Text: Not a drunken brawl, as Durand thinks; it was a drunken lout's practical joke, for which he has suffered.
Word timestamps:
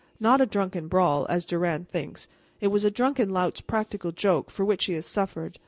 Not 0.19 0.41
a 0.41 0.47
drunken 0.47 0.87
brawl, 0.87 1.27
as 1.29 1.45
Durand 1.45 1.87
thinks; 1.87 2.27
it 2.59 2.69
was 2.69 2.83
a 2.83 2.89
drunken 2.89 3.29
lout's 3.29 3.61
practical 3.61 4.11
joke, 4.11 4.49
for 4.49 4.65
which 4.65 4.85
he 4.85 4.93
has 4.95 5.05
suffered. 5.05 5.59